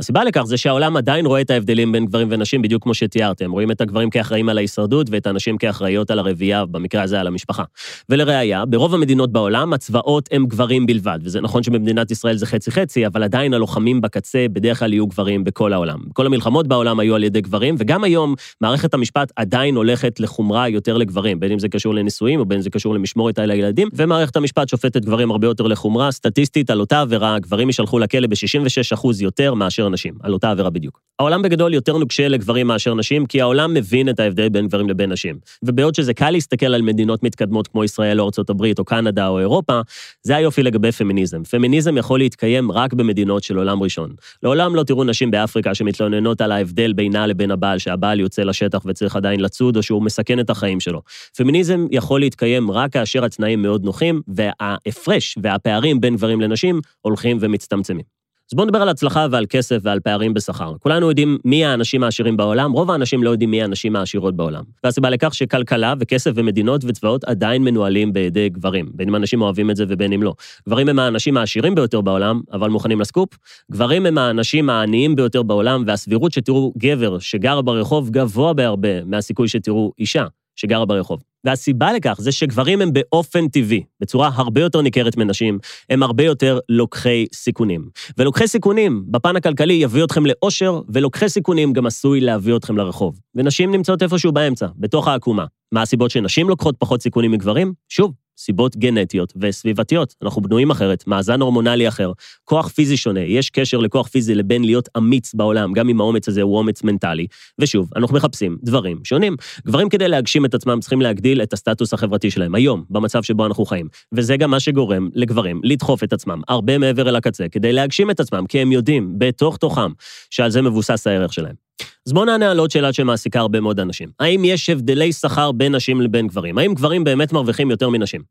הסיבה 0.00 0.24
לכך 0.24 0.42
זה 0.42 0.56
שהעולם 0.56 0.96
עדיין 0.96 1.26
רואה 1.26 1.40
את 1.40 1.50
ההבדלים 1.50 1.92
בין 1.92 2.06
גברים 2.06 2.28
ונשים 2.30 2.62
בדיוק 2.62 2.82
כמו 2.82 2.94
שתיארתם. 2.94 3.50
רואים 3.50 3.70
את 3.70 3.80
הגברים 3.80 4.10
כאחראים 4.10 4.48
על 4.48 4.58
ההישרדות 4.58 5.06
ואת 5.10 5.26
הנשים 5.26 5.58
כאחראיות 5.58 6.10
על 6.10 6.18
הרבייה, 6.18 6.66
במקרה 6.66 7.02
הזה 7.02 7.20
על 7.20 7.26
המשפחה. 7.26 7.62
ולראיה, 8.08 8.66
ברוב 8.66 8.94
המדינות 8.94 9.32
בעולם 9.32 9.72
הצבאות 9.72 10.28
הם 10.32 10.46
גברים 10.46 10.86
בלבד, 10.86 11.18
וזה 11.22 11.40
נכון 11.40 11.62
שבמדינת 11.62 12.10
ישראל 12.10 12.36
זה 12.36 12.46
חצי-חצי, 12.46 13.06
אבל 13.06 13.22
עדיין 13.22 13.54
הלוחמים 13.54 14.00
בקצה 14.00 14.46
בדרך 14.52 14.78
כלל 14.78 14.92
יהיו 14.92 15.06
גברים 15.06 15.44
בכל 15.44 15.72
העולם. 15.72 15.98
כל 16.12 16.26
המלחמות 16.26 16.66
בעולם 16.66 17.00
היו 17.00 17.14
על 17.14 17.24
ידי 17.24 17.40
גברים, 17.40 17.74
וגם 17.78 18.04
היום 18.04 18.34
מערכת 18.60 18.94
המשפט 18.94 19.32
עדיין 19.36 19.76
הולכת 19.76 20.20
לחומרה 20.20 20.68
יותר 20.68 20.96
לגברים, 20.96 21.40
בין 21.40 21.52
אם 21.52 21.58
זה 21.58 21.68
קשור 21.68 21.94
לנישואים 21.94 22.40
או 22.40 22.44
בין 22.46 22.58
אם 22.58 22.62
זה 22.62 22.70
קשור 22.70 22.94
למשמורת 22.94 23.38
על 23.38 23.50
הילדים, 23.50 23.88
ומערכת 23.92 24.36
המשפט 24.36 24.68
שופטת 24.68 25.04
גברים 25.04 25.30
הרבה 25.30 25.46
יותר 25.46 25.66
לחומרה, 25.66 26.12
סטטיסטית 26.12 26.70
על 26.70 26.80
אותה 26.80 27.00
עבירה, 27.00 27.38
גברים 27.38 27.68
יישלחו 27.68 27.98
לכלא 27.98 28.26
ב-66% 28.26 29.08
יותר 29.20 29.54
מאשר 29.54 29.87
נשים, 29.88 30.14
על 30.22 30.32
אותה 30.32 30.50
עבירה 30.50 30.70
בדיוק. 30.70 31.00
העולם 31.18 31.42
בגדול 31.42 31.74
יותר 31.74 31.96
נוקשה 31.98 32.28
לגברים 32.28 32.66
מאשר 32.66 32.94
נשים, 32.94 33.26
כי 33.26 33.40
העולם 33.40 33.74
מבין 33.74 34.08
את 34.08 34.20
ההבדל 34.20 34.48
בין 34.48 34.68
גברים 34.68 34.88
לבין 34.88 35.12
נשים. 35.12 35.38
ובעוד 35.62 35.94
שזה 35.94 36.14
קל 36.14 36.30
להסתכל 36.30 36.66
על 36.66 36.82
מדינות 36.82 37.22
מתקדמות 37.22 37.68
כמו 37.68 37.84
ישראל 37.84 38.20
או 38.20 38.24
ארצות 38.24 38.50
הברית 38.50 38.78
או 38.78 38.84
קנדה 38.84 39.28
או 39.28 39.38
אירופה, 39.38 39.80
זה 40.22 40.36
היופי 40.36 40.62
לגבי 40.62 40.92
פמיניזם. 40.92 41.44
פמיניזם 41.44 41.96
יכול 41.96 42.18
להתקיים 42.18 42.72
רק 42.72 42.92
במדינות 42.92 43.42
של 43.42 43.56
עולם 43.56 43.82
ראשון. 43.82 44.14
לעולם 44.42 44.74
לא 44.74 44.82
תראו 44.82 45.04
נשים 45.04 45.30
באפריקה 45.30 45.74
שמתלוננות 45.74 46.40
על 46.40 46.52
ההבדל 46.52 46.92
בינה 46.92 47.26
לבין 47.26 47.50
הבעל, 47.50 47.78
שהבעל 47.78 48.20
יוצא 48.20 48.42
לשטח 48.42 48.82
וצריך 48.86 49.16
עדיין 49.16 49.40
לצוד 49.40 49.76
או 49.76 49.82
שהוא 49.82 50.02
מסכן 50.02 50.40
את 50.40 50.50
החיים 50.50 50.80
שלו. 50.80 51.02
פמיניזם 51.36 51.86
יכול 51.90 52.20
להתקיים 52.20 52.70
רק 52.70 52.92
כאשר 52.92 53.24
התנאים 53.24 53.62
מאוד 53.62 53.84
נוחים, 53.84 54.20
וההפרש 54.28 55.38
והפערים 55.42 56.00
בין 56.00 56.16
גברים 56.16 56.40
לנשים 56.40 56.80
הולכים 57.00 57.38
ומצטמצמים. 57.40 58.17
אז 58.52 58.54
בואו 58.54 58.66
נדבר 58.66 58.82
על 58.82 58.88
הצלחה 58.88 59.26
ועל 59.30 59.46
כסף 59.48 59.78
ועל 59.82 60.00
פערים 60.00 60.34
בשכר. 60.34 60.72
כולנו 60.78 61.08
יודעים 61.08 61.38
מי 61.44 61.64
האנשים 61.64 62.02
העשירים 62.02 62.36
בעולם, 62.36 62.72
רוב 62.72 62.90
האנשים 62.90 63.22
לא 63.22 63.30
יודעים 63.30 63.50
מי 63.50 63.62
האנשים 63.62 63.96
העשירות 63.96 64.36
בעולם. 64.36 64.64
והסיבה 64.84 65.10
לכך 65.10 65.34
שכלכלה 65.34 65.94
וכסף 66.00 66.30
ומדינות 66.34 66.84
וצבאות 66.84 67.24
עדיין 67.24 67.64
מנוהלים 67.64 68.12
בידי 68.12 68.48
גברים, 68.48 68.90
בין 68.94 69.08
אם 69.08 69.16
אנשים 69.16 69.42
אוהבים 69.42 69.70
את 69.70 69.76
זה 69.76 69.84
ובין 69.88 70.12
אם 70.12 70.22
לא. 70.22 70.34
גברים 70.68 70.88
הם 70.88 70.98
האנשים 70.98 71.36
העשירים 71.36 71.74
ביותר 71.74 72.00
בעולם, 72.00 72.40
אבל 72.52 72.70
מוכנים 72.70 73.00
לסקופ. 73.00 73.28
גברים 73.72 74.06
הם 74.06 74.18
האנשים 74.18 74.70
העניים 74.70 75.16
ביותר 75.16 75.42
בעולם, 75.42 75.84
והסבירות 75.86 76.32
שתראו 76.32 76.72
גבר 76.78 77.18
שגר 77.18 77.60
ברחוב 77.60 78.10
גבוה 78.10 78.52
בהרבה 78.52 79.04
מהסיכוי 79.04 79.48
שתראו 79.48 79.92
אישה 79.98 80.24
שגרה 80.58 80.84
ברחוב. 80.84 81.22
והסיבה 81.44 81.92
לכך 81.92 82.16
זה 82.18 82.32
שגברים 82.32 82.80
הם 82.80 82.92
באופן 82.92 83.48
טבעי, 83.48 83.82
בצורה 84.00 84.30
הרבה 84.34 84.60
יותר 84.60 84.80
ניכרת 84.80 85.16
מנשים, 85.16 85.58
הם 85.90 86.02
הרבה 86.02 86.24
יותר 86.24 86.58
לוקחי 86.68 87.26
סיכונים. 87.34 87.88
ולוקחי 88.18 88.48
סיכונים, 88.48 89.04
בפן 89.06 89.36
הכלכלי, 89.36 89.74
יביא 89.74 90.04
אתכם 90.04 90.26
לאושר, 90.26 90.80
ולוקחי 90.88 91.28
סיכונים 91.28 91.72
גם 91.72 91.86
עשוי 91.86 92.20
להביא 92.20 92.56
אתכם 92.56 92.76
לרחוב. 92.76 93.20
ונשים 93.34 93.70
נמצאות 93.70 94.02
איפשהו 94.02 94.32
באמצע, 94.32 94.66
בתוך 94.76 95.08
העקומה. 95.08 95.44
מה 95.72 95.82
הסיבות 95.82 96.10
שנשים 96.10 96.48
לוקחות 96.48 96.74
פחות 96.78 97.02
סיכונים 97.02 97.30
מגברים? 97.30 97.72
שוב, 97.88 98.12
סיבות 98.38 98.76
גנטיות 98.76 99.32
וסביבתיות. 99.40 100.14
אנחנו 100.22 100.42
בנויים 100.42 100.70
אחרת, 100.70 101.06
מאזן 101.06 101.40
הורמונלי 101.40 101.88
אחר, 101.88 102.12
כוח 102.44 102.68
פיזי 102.68 102.96
שונה, 102.96 103.20
יש 103.20 103.50
קשר 103.50 103.78
לכוח 103.78 104.08
פיזי 104.08 104.34
לבין 104.34 104.64
להיות 104.64 104.88
אמיץ 104.96 105.34
בעולם, 105.34 105.72
גם 105.72 105.88
אם 105.88 106.00
האומץ 106.00 106.28
הזה 106.28 106.42
הוא 106.42 106.58
אומץ 106.58 106.82
מנטלי. 106.82 107.26
ושוב, 107.58 107.90
אנחנו 107.96 108.16
מחפשים 108.16 108.58
דברים 108.62 109.00
שונים. 109.04 109.36
גברים 109.66 109.88
כדי 109.88 110.08
להגשים 110.08 110.44
את 110.44 110.54
עצמם 110.54 110.80
צריכים 110.80 111.00
להגדיל 111.00 111.42
את 111.42 111.52
הסטטוס 111.52 111.94
החברתי 111.94 112.30
שלהם, 112.30 112.54
היום, 112.54 112.84
במצב 112.90 113.22
שבו 113.22 113.46
אנחנו 113.46 113.64
חיים. 113.64 113.88
וזה 114.12 114.36
גם 114.36 114.50
מה 114.50 114.60
שגורם 114.60 115.08
לגברים 115.14 115.60
לדחוף 115.64 116.04
את 116.04 116.12
עצמם 116.12 116.40
הרבה 116.48 116.78
מעבר 116.78 117.08
אל 117.08 117.16
הקצה, 117.16 117.48
כדי 117.48 117.72
להגשים 117.72 118.10
את 118.10 118.20
עצמם, 118.20 118.46
כי 118.48 118.58
הם 118.58 118.72
יודעים, 118.72 119.14
בתוך 119.18 119.56
תוכם, 119.56 119.90
שעל 120.30 120.50
זה 120.50 120.62
מבוסס 120.62 121.06
הערך 121.06 121.32
שלהם. 121.32 121.68
אז 122.08 122.12
בואו 122.12 122.24
נענה 122.24 122.50
על 122.50 122.58
עוד 122.58 122.70
שאלה 122.70 122.92
שמעסיקה 122.92 123.40
הרבה 123.40 123.60
מאוד 123.60 123.80
אנשים. 123.80 124.08
האם 124.20 124.44
יש 124.44 124.70
הבדלי 124.70 125.12
שכר 125.12 125.52
בין 125.52 125.74
נשים 125.74 126.00
לבין 126.00 126.26
גברים? 126.26 126.58
האם 126.58 126.74
גברים 126.74 127.04
באמת 127.04 127.32
מרוויחים 127.32 127.70
יותר 127.70 127.88
מנשים? 127.88 128.22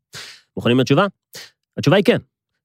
מוכנים 0.56 0.80
לתשובה? 0.80 1.06
התשובה 1.78 1.96
היא 1.96 2.04
כן. 2.04 2.18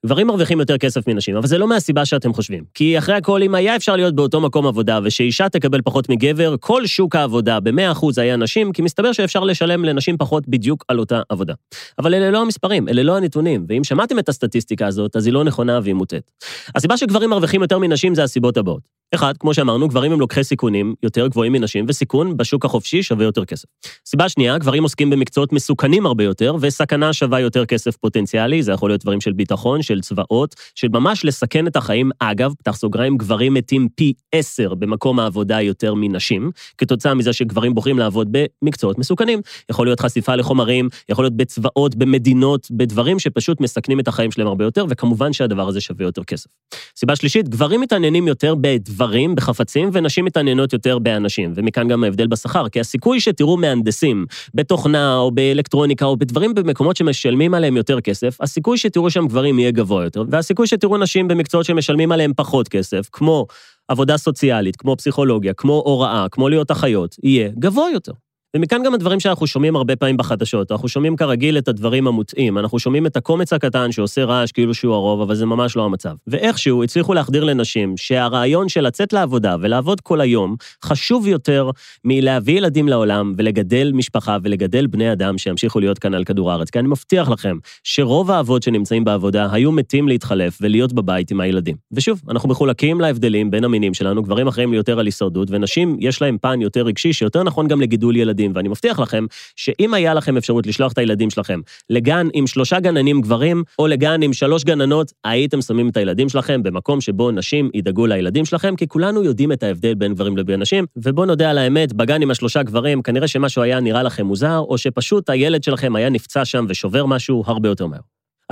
גברים 0.05 0.27
מרוויחים 0.27 0.59
יותר 0.59 0.77
כסף 0.77 1.07
מנשים, 1.07 1.35
אבל 1.35 1.47
זה 1.47 1.57
לא 1.57 1.67
מהסיבה 1.67 2.05
שאתם 2.05 2.33
חושבים. 2.33 2.63
כי 2.73 2.97
אחרי 2.97 3.15
הכל, 3.15 3.43
אם 3.43 3.55
היה 3.55 3.75
אפשר 3.75 3.95
להיות 3.95 4.15
באותו 4.15 4.41
מקום 4.41 4.67
עבודה 4.67 4.99
ושאישה 5.03 5.49
תקבל 5.49 5.81
פחות 5.81 6.09
מגבר, 6.09 6.55
כל 6.59 6.85
שוק 6.85 7.15
העבודה 7.15 7.59
ב-100% 7.59 8.05
היה 8.17 8.35
נשים, 8.35 8.71
כי 8.71 8.81
מסתבר 8.81 9.11
שאפשר 9.11 9.43
לשלם 9.43 9.85
לנשים 9.85 10.17
פחות 10.17 10.47
בדיוק 10.47 10.85
על 10.87 10.99
אותה 10.99 11.21
עבודה. 11.29 11.53
אבל 11.99 12.13
אלה 12.13 12.31
לא 12.31 12.41
המספרים, 12.41 12.89
אלה 12.89 13.03
לא 13.03 13.17
הנתונים, 13.17 13.65
ואם 13.69 13.83
שמעתם 13.83 14.19
את 14.19 14.29
הסטטיסטיקה 14.29 14.87
הזאת, 14.87 15.15
אז 15.15 15.25
היא 15.25 15.33
לא 15.33 15.43
נכונה 15.43 15.79
והיא 15.83 15.93
מוטעת. 15.93 16.31
הסיבה 16.75 16.97
שגברים 16.97 17.29
מרוויחים 17.29 17.61
יותר 17.61 17.79
מנשים 17.79 18.15
זה 18.15 18.23
הסיבות 18.23 18.57
הבאות. 18.57 19.03
אחד, 19.15 19.37
כמו 19.37 19.53
שאמרנו, 19.53 19.87
גברים 19.87 20.11
הם 20.11 20.19
לוקחי 20.19 20.43
סיכונים 20.43 20.95
יותר 21.03 21.27
גבוהים 21.27 21.53
מנשים, 21.53 21.85
וסיכון 21.87 22.37
בשוק 22.37 22.65
החופשי 22.65 23.03
שווה 23.03 23.25
יותר 23.25 23.45
כסף. 23.45 23.65
סיבה 24.05 24.29
שנייה, 24.29 24.57
גברים 24.57 24.83
עוסקים 24.83 25.09
במקצועות 25.09 25.53
מסוכנים 25.53 26.05
הרבה 26.05 26.23
יותר, 26.23 26.55
וסכנה 26.61 27.13
שווה 27.13 27.39
יותר 27.39 27.65
כסף 27.65 27.97
פוטנציאלי, 27.97 28.63
זה 28.63 28.71
יכול 28.71 28.89
להיות 28.89 29.01
דברים 29.01 29.21
של 29.21 29.33
ביטחון, 29.33 29.81
של 29.81 29.92
צבאות, 30.01 30.55
של 30.75 30.87
ממש 30.91 31.25
לסכן 31.25 31.67
את 31.67 31.75
החיים. 31.75 32.11
אגב, 32.19 32.53
פתח 32.59 32.75
סוגריים, 32.75 33.17
גברים 33.17 33.53
מתים 33.53 33.87
פי 33.95 34.13
עשר 34.31 34.73
במקום 34.73 35.19
העבודה 35.19 35.61
יותר 35.61 35.93
מנשים, 35.93 36.51
כתוצאה 36.77 37.13
מזה 37.13 37.33
שגברים 37.33 37.73
בוחרים 37.73 37.99
לעבוד 37.99 38.27
במקצועות 38.31 38.99
מסוכנים. 38.99 39.41
יכול 39.69 39.87
להיות 39.87 39.99
חשיפה 39.99 40.35
לחומרים, 40.35 40.89
יכול 41.09 41.25
להיות 41.25 41.37
בצבאות, 41.37 41.95
במדינות, 41.95 42.67
בדברים 42.71 43.19
שפשוט 43.19 43.61
מסכנים 43.61 43.99
את 43.99 44.07
החיים 44.07 44.31
שלהם 44.31 44.47
הרבה 44.47 44.63
יותר, 44.63 44.85
וכמובן 44.89 45.33
שהדבר 45.33 45.67
הזה 45.67 45.81
שווה 45.81 46.05
יותר 46.05 46.23
כסף. 46.23 46.49
סיבה 46.95 47.15
שלישית, 47.15 47.49
גברים 47.49 47.81
מתעניינים 47.81 48.27
יותר 48.27 48.55
בדבר 48.61 49.03
גברים 49.13 49.35
בחפצים 49.35 49.89
ונשים 49.93 50.25
מתעניינות 50.25 50.73
יותר 50.73 50.99
באנשים, 50.99 51.53
ומכאן 51.55 51.87
גם 51.87 52.03
ההבדל 52.03 52.27
בשכר, 52.27 52.69
כי 52.69 52.79
הסיכוי 52.79 53.19
שתראו 53.19 53.57
מהנדסים 53.57 54.25
בתוכנה 54.53 55.17
או 55.17 55.31
באלקטרוניקה 55.31 56.05
או 56.05 56.17
בדברים 56.17 56.53
במקומות 56.53 56.95
שמשלמים 56.95 57.53
עליהם 57.53 57.77
יותר 57.77 58.01
כסף, 58.01 58.41
הסיכוי 58.41 58.77
שתראו 58.77 59.09
שם 59.09 59.27
גברים 59.27 59.59
יהיה 59.59 59.71
יותר, 59.91 60.23
והסיכוי 60.29 60.67
שתראו 60.67 60.97
נשים 60.97 61.27
במקצועות 61.27 61.65
שמשלמים 61.65 62.11
עליהם 62.11 62.31
פחות 62.35 62.67
כסף, 62.67 63.09
כמו 63.11 63.47
עבודה 63.87 64.17
סוציאלית, 64.17 64.75
כמו 64.75 64.95
פסיכולוגיה, 64.97 65.53
כמו 65.53 65.73
הוראה, 65.85 66.25
כמו 66.31 66.49
להיות 66.49 66.71
אחיות, 66.71 67.15
יהיה 67.23 67.49
גבוה 67.59 67.91
יותר. 67.93 68.11
ומכאן 68.55 68.83
גם 68.83 68.93
הדברים 68.93 69.19
שאנחנו 69.19 69.47
שומעים 69.47 69.75
הרבה 69.75 69.95
פעמים 69.95 70.17
בחדשות. 70.17 70.71
אנחנו 70.71 70.87
שומעים 70.87 71.15
כרגיל 71.15 71.57
את 71.57 71.67
הדברים 71.67 72.07
המוטעים, 72.07 72.57
אנחנו 72.57 72.79
שומעים 72.79 73.05
את 73.05 73.17
הקומץ 73.17 73.53
הקטן 73.53 73.91
שעושה 73.91 74.23
רעש 74.23 74.51
כאילו 74.51 74.73
שהוא 74.73 74.93
הרוב, 74.93 75.21
אבל 75.21 75.35
זה 75.35 75.45
ממש 75.45 75.75
לא 75.75 75.85
המצב. 75.85 76.15
ואיכשהו 76.27 76.83
הצליחו 76.83 77.13
להחדיר 77.13 77.43
לנשים 77.43 77.97
שהרעיון 77.97 78.69
של 78.69 78.81
לצאת 78.81 79.13
לעבודה 79.13 79.55
ולעבוד 79.61 80.01
כל 80.01 80.21
היום, 80.21 80.55
חשוב 80.85 81.27
יותר 81.27 81.69
מלהביא 82.05 82.57
ילדים 82.57 82.87
לעולם 82.87 83.33
ולגדל 83.37 83.91
משפחה 83.93 84.37
ולגדל 84.43 84.87
בני 84.87 85.11
אדם 85.11 85.37
שימשיכו 85.37 85.79
להיות 85.79 85.99
כאן 85.99 86.13
על 86.13 86.23
כדור 86.23 86.51
הארץ. 86.51 86.69
כי 86.69 86.79
אני 86.79 86.87
מבטיח 86.87 87.29
לכם 87.29 87.57
שרוב 87.83 88.31
האבות 88.31 88.63
שנמצאים 88.63 89.03
בעבודה 89.03 89.47
היו 89.51 89.71
מתים 89.71 90.07
להתחלף 90.07 90.57
ולהיות 90.61 90.93
בבית 90.93 91.31
עם 91.31 91.39
הילדים. 91.39 91.75
ושוב, 91.91 92.21
אנחנו 92.29 92.49
מחולקים 92.49 93.01
להבדלים 93.01 93.51
בין 93.51 93.63
המינים 93.63 93.93
שלנו, 93.93 94.23
גברים 94.23 94.47
אחראים 94.47 94.73
יותר 94.73 94.99
על 94.99 95.05
הישרדות, 95.05 95.51
ונשים 95.51 95.97
יש 95.99 96.21
להם 96.21 96.37
פן 96.41 96.61
יותר 96.61 96.81
רגשי, 96.81 97.13
שיותר 97.13 97.43
נכון 97.43 97.67
גם 97.67 97.81
לגידול 97.81 98.15
ילדים. 98.15 98.42
ילדים, 98.43 98.55
ואני 98.55 98.69
מבטיח 98.69 98.99
לכם 98.99 99.25
שאם 99.55 99.93
היה 99.93 100.13
לכם 100.13 100.37
אפשרות 100.37 100.67
לשלוח 100.67 100.91
את 100.91 100.97
הילדים 100.97 101.29
שלכם 101.29 101.59
לגן 101.89 102.27
עם 102.33 102.47
שלושה 102.47 102.79
גננים 102.79 103.21
גברים, 103.21 103.63
או 103.79 103.87
לגן 103.87 104.21
עם 104.21 104.33
שלוש 104.33 104.63
גננות, 104.63 105.11
הייתם 105.23 105.61
שמים 105.61 105.89
את 105.89 105.97
הילדים 105.97 106.29
שלכם 106.29 106.63
במקום 106.63 107.01
שבו 107.01 107.31
נשים 107.31 107.69
ידאגו 107.73 108.05
לילדים 108.05 108.45
שלכם, 108.45 108.75
כי 108.75 108.87
כולנו 108.87 109.23
יודעים 109.23 109.51
את 109.51 109.63
ההבדל 109.63 109.93
בין 109.93 110.13
גברים 110.13 110.37
לבין 110.37 110.61
נשים, 110.61 110.85
ובואו 110.95 111.25
נודה 111.25 111.49
על 111.49 111.57
האמת, 111.57 111.93
בגן 111.93 112.21
עם 112.21 112.31
השלושה 112.31 112.63
גברים, 112.63 113.01
כנראה 113.01 113.27
שמשהו 113.27 113.61
היה 113.61 113.79
נראה 113.79 114.03
לכם 114.03 114.25
מוזר, 114.25 114.59
או 114.59 114.77
שפשוט 114.77 115.29
הילד 115.29 115.63
שלכם 115.63 115.95
היה 115.95 116.09
נפצע 116.09 116.45
שם 116.45 116.65
ושובר 116.69 117.05
משהו 117.05 117.43
הרבה 117.45 117.69
יותר 117.69 117.87
מהר. 117.87 117.99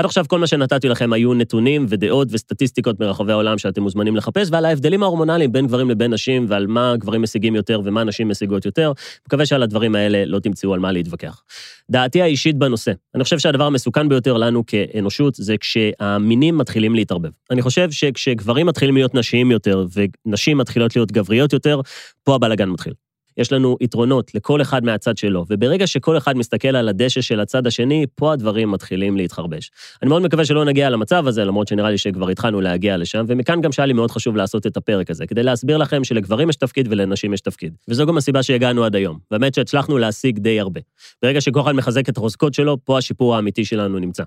עד 0.01 0.05
עכשיו 0.05 0.25
כל 0.27 0.39
מה 0.39 0.47
שנתתי 0.47 0.89
לכם 0.89 1.13
היו 1.13 1.33
נתונים 1.33 1.85
ודעות 1.89 2.27
וסטטיסטיקות 2.31 2.99
מרחבי 2.99 3.31
העולם 3.31 3.57
שאתם 3.57 3.83
מוזמנים 3.83 4.15
לחפש, 4.15 4.47
ועל 4.51 4.65
ההבדלים 4.65 5.03
ההורמונליים 5.03 5.51
בין 5.51 5.67
גברים 5.67 5.89
לבין 5.89 6.13
נשים, 6.13 6.45
ועל 6.49 6.67
מה 6.67 6.93
גברים 6.97 7.21
משיגים 7.21 7.55
יותר 7.55 7.81
ומה 7.83 8.03
נשים 8.03 8.29
משיגות 8.29 8.65
יותר. 8.65 8.91
מקווה 9.27 9.45
שעל 9.45 9.63
הדברים 9.63 9.95
האלה 9.95 10.25
לא 10.25 10.39
תמצאו 10.39 10.73
על 10.73 10.79
מה 10.79 10.91
להתווכח. 10.91 11.43
דעתי 11.91 12.21
האישית 12.21 12.57
בנושא, 12.57 12.91
אני 13.15 13.23
חושב 13.23 13.39
שהדבר 13.39 13.63
המסוכן 13.63 14.09
ביותר 14.09 14.37
לנו 14.37 14.63
כאנושות 14.65 15.35
זה 15.35 15.57
כשהמינים 15.57 16.57
מתחילים 16.57 16.95
להתערבב. 16.95 17.29
אני 17.51 17.61
חושב 17.61 17.91
שכשגברים 17.91 18.65
מתחילים 18.65 18.95
להיות 18.95 19.15
נשיים 19.15 19.51
יותר 19.51 19.85
ונשים 20.25 20.57
מתחילות 20.57 20.95
להיות 20.95 21.11
גבריות 21.11 21.53
יותר, 21.53 21.81
פה 22.23 22.35
הבלאגן 22.35 22.69
מתחיל. 22.69 22.93
יש 23.41 23.51
לנו 23.51 23.77
יתרונות 23.81 24.35
לכל 24.35 24.61
אחד 24.61 24.83
מהצד 24.83 25.17
שלו, 25.17 25.45
וברגע 25.49 25.87
שכל 25.87 26.17
אחד 26.17 26.37
מסתכל 26.37 26.75
על 26.75 26.89
הדשא 26.89 27.21
של 27.21 27.39
הצד 27.39 27.67
השני, 27.67 28.05
פה 28.15 28.33
הדברים 28.33 28.71
מתחילים 28.71 29.17
להתחרבש. 29.17 29.71
אני 30.01 30.09
מאוד 30.09 30.21
מקווה 30.21 30.45
שלא 30.45 30.65
נגיע 30.65 30.89
למצב 30.89 31.27
הזה, 31.27 31.45
למרות 31.45 31.67
שנראה 31.67 31.91
לי 31.91 31.97
שכבר 31.97 32.29
התחלנו 32.29 32.61
להגיע 32.61 32.97
לשם, 32.97 33.25
ומכאן 33.27 33.61
גם 33.61 33.71
שהיה 33.71 33.85
לי 33.85 33.93
מאוד 33.93 34.11
חשוב 34.11 34.35
לעשות 34.35 34.67
את 34.67 34.77
הפרק 34.77 35.09
הזה, 35.09 35.25
כדי 35.25 35.43
להסביר 35.43 35.77
לכם 35.77 36.03
שלגברים 36.03 36.49
יש 36.49 36.55
תפקיד 36.55 36.87
ולנשים 36.91 37.33
יש 37.33 37.41
תפקיד. 37.41 37.73
וזו 37.87 38.05
גם 38.05 38.17
הסיבה 38.17 38.43
שהגענו 38.43 38.83
עד 38.83 38.95
היום. 38.95 39.17
באמת 39.31 39.53
שהצלחנו 39.53 39.97
להשיג 39.97 40.39
די 40.39 40.59
הרבה. 40.59 40.81
ברגע 41.21 41.41
שכל 41.41 41.61
אחד 41.61 41.71
מחזק 41.71 42.09
את 42.09 42.17
החוזקות 42.17 42.53
שלו, 42.53 42.77
פה 42.83 42.97
השיפור 42.97 43.35
האמיתי 43.35 43.65
שלנו 43.65 43.99
נמצא. 43.99 44.23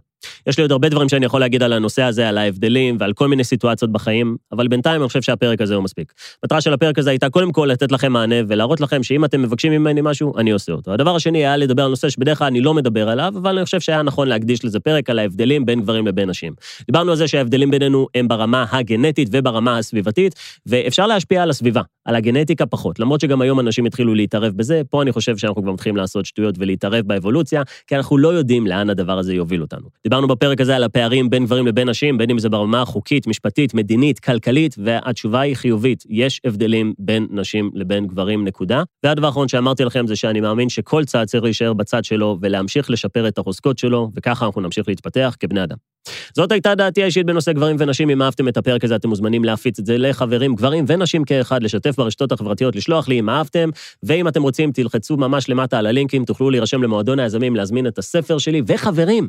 יש 0.47 0.59
לי 0.59 0.63
עוד 0.63 0.73
הרבה 0.73 0.89
דברים 0.89 1.09
שאני 1.09 1.27
יכול 1.27 1.41
להגיד 1.41 1.63
על 1.63 1.73
הנושא 1.73 2.03
הזה, 2.03 2.29
על 2.29 2.39
ההבדלים 2.39 2.97
ועל 3.01 3.13
כל 3.13 3.29
מיני 3.29 3.45
סיטואציות 3.45 3.93
בחיים, 3.93 4.37
אבל 4.53 4.69
בינתיים 4.69 5.01
אני 5.01 5.09
חושב 5.09 5.23
שהפרק 5.23 5.61
הזה 5.61 5.75
הוא 5.75 5.85
מספיק. 5.85 6.13
המטרה 6.43 6.61
של 6.61 6.73
הפרק 6.73 6.99
הזה 6.99 7.11
הייתה 7.11 7.31
קודם 7.31 7.53
כל 7.53 7.69
לתת 7.73 7.93
לכם 7.93 8.13
מענה 8.13 8.37
ולהראות 8.49 8.81
לכם 8.81 9.03
שאם 9.05 9.25
אתם 9.25 9.43
מבקשים 9.43 9.73
ממני 9.73 10.01
משהו, 10.03 10.39
אני 10.39 10.51
עושה 10.51 10.73
אותו. 10.73 10.93
הדבר 10.93 11.17
השני 11.17 11.39
היה 11.39 11.57
לדבר 11.57 11.83
על 11.83 11.91
נושא 11.91 12.09
שבדרך 12.09 12.39
כלל 12.39 12.47
אני 12.47 12.61
לא 12.61 12.75
מדבר 12.75 13.09
עליו, 13.09 13.33
אבל 13.37 13.57
אני 13.57 13.65
חושב 13.65 13.81
שהיה 13.81 14.03
נכון 14.03 14.29
להקדיש 14.29 14.65
לזה 14.65 14.81
פרק 14.81 15.11
על 15.11 15.19
ההבדלים 15.19 15.67
בין 15.67 15.81
גברים 15.81 16.07
לבין 16.07 16.31
נשים. 16.31 16.53
דיברנו 16.87 17.11
על 17.11 17.17
זה 17.17 17.29
שההבדלים 17.29 17.71
בינינו 17.71 18.07
הם 18.15 18.29
ברמה 18.29 18.65
הגנטית 18.71 19.29
וברמה 19.33 19.79
הסביבתית, 19.79 20.35
ואפשר 20.67 21.07
להשפיע 21.07 21.43
על 21.43 21.51
הסביבה, 21.51 21.83
על 22.05 22.15
הגנטיקה 22.15 22.67
פחות. 22.67 22.99
למרות 22.99 23.21
שגם 23.21 23.41
היום 23.41 23.61
אנשים 23.61 23.87
התחילו 23.87 24.15
להתערב 24.15 24.53
בזה, 24.57 24.83
פה 24.91 25.03
אני 25.03 25.13
חושב 25.13 25.37
שאנחנו 25.37 25.63
כבר 25.63 25.73
מתחילים 25.73 25.97
לעשות 25.97 26.27
שטויות 26.27 26.55
ולהתערב 26.59 27.07
באבולוציה, 27.07 27.63
כי 27.87 27.97
אנחנו 27.97 28.19
לא 28.19 28.29
יודעים 28.29 28.67
לאן 28.67 28.91
הדבר 28.91 29.19
הזה 29.19 29.35
יוביל 29.35 29.63
אותנו. 29.63 29.89
דיברנו 30.05 30.29
בפרק 30.29 30.61
הזה 30.61 30.77
על 30.77 30.85
הפערים 30.85 31.31
בין 31.31 31.45
גברים 31.45 31.67
לבין 31.67 31.89
נשים, 31.89 32.19
בין 32.19 32.31
אם 32.31 32.39
זה 32.39 32.49
ברמה 32.49 32.83
החוקית, 32.83 33.27
משפטית, 33.27 33.75
מדינית, 33.75 34.19
כלכלית, 34.19 34.75
והתשובה 34.79 35.41
היא 35.41 35.57
חיובית. 35.57 36.05
יש 36.09 36.41
הבדלים 36.47 36.95
בין 36.99 37.27
נשים 37.31 37.71
לבין 37.75 38.07
גברים, 38.07 38.45
נקודה. 38.45 38.83
והדבר 39.03 39.27
האחרון 39.27 39.49
שאמרתי 39.49 39.85
לכם 39.85 40.07
זה 40.07 40.17
שאני 40.17 40.41
מאמין 40.41 40.69
שכל 40.69 41.05
צד 41.05 41.25
צריך 41.25 41.45
להישאר 41.45 41.73
בצד 41.73 42.05
שלו 42.05 42.39
ולהמשיך 42.41 42.91
לשפר 42.91 43.29
את 43.29 43.39
החוזקות 43.39 43.79
שלו, 43.79 44.11
וככה 44.17 44.47
אנחנו 44.47 44.61
נמשיך 44.61 44.89
להתפתח 44.89 45.37
כבני 45.41 45.65
אדם. 45.65 45.94
זאת 46.35 46.53
הייתה 46.53 46.75
דעתי 46.75 47.03
האישית 47.03 47.27
בנושא 47.27 47.53
גברים 47.53 47.77
ונשים. 47.79 48.11
אם 48.11 48.23
אהבתם 48.23 48.49
את 48.49 48.57
הפרק 48.57 48.85
הזה, 48.85 48.97
אתם 48.97 49.09
מוזמנים 49.09 49.45
להפיץ 49.45 49.79
את 49.79 49.87
זה 49.87 49.99
לחברים, 49.99 50.55
גברים 50.55 50.85
ונשים 50.89 51.25
כאחד, 51.25 51.63
לשתף 51.63 51.97
ברשתות 51.97 52.33
החברתיות, 52.33 52.77
לשלוח 52.77 53.09
לי 53.09 53.19
אם 53.19 53.31
אהבתם, 53.31 53.71
ואם 54.03 54.29
אתם 54.29 54.43
רוצים, 54.43 54.73
תלחצו 54.73 55.17
ממש 55.17 55.49
למטה 55.49 55.79
על 55.79 55.87
הלינקים, 55.87 56.25
תוכלו 56.25 56.51
להירשם 56.51 56.83
למועדון 56.83 57.19
היזמים, 57.19 57.57
להזמין 57.57 57.87
את 57.87 57.99
הספר 57.99 58.39
שלי. 58.39 58.63
וחברים, 58.67 59.29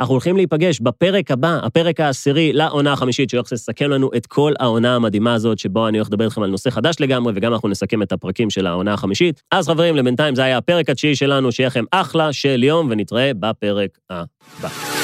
אנחנו 0.00 0.12
הולכים 0.14 0.36
להיפגש 0.36 0.80
בפרק 0.80 1.30
הבא, 1.30 1.58
הפרק 1.62 2.00
העשירי 2.00 2.52
לעונה 2.52 2.92
החמישית, 2.92 3.30
שהולך 3.30 3.52
לסכם 3.52 3.90
לנו 3.90 4.10
את 4.16 4.26
כל 4.26 4.52
העונה 4.60 4.96
המדהימה 4.96 5.34
הזאת, 5.34 5.58
שבו 5.58 5.88
אני 5.88 5.98
הולך 5.98 6.08
לדבר 6.08 6.24
איתכם 6.24 6.42
על 6.42 6.50
נושא 6.50 6.70
חדש 6.70 6.96
לגמרי, 7.00 7.32
וגם 7.36 7.52
אנחנו 7.52 7.68
נסכם 7.68 8.02
את 8.02 8.12
הפרקים 8.12 8.50
של 8.50 8.66
העונה 8.66 8.92
החמישית. 8.92 9.42
אז 9.50 9.68
חברים, 9.68 9.96
לבינתיים 9.96 10.34
זה 10.34 10.44
היה 10.44 10.58
הפרק 10.58 10.90
התשיעי 10.90 11.16
שלנו, 11.16 11.52
שיהיה 11.52 11.66
לכם 11.66 11.84
אחלה 11.90 12.32
של 12.32 12.62
יום, 12.62 12.88
ונתראה 12.90 13.30
בפרק 13.34 13.98
הבא. 14.10 15.03